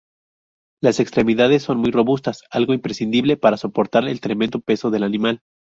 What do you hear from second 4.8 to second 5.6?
del animal.